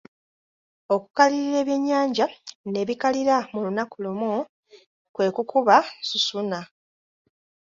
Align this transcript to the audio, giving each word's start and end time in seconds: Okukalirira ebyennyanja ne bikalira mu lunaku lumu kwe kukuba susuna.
Okukalirira 0.93 1.57
ebyennyanja 1.63 2.27
ne 2.71 2.81
bikalira 2.87 3.37
mu 3.51 3.59
lunaku 3.65 3.95
lumu 4.05 4.33
kwe 5.13 5.27
kukuba 5.35 5.75
susuna. 6.07 6.59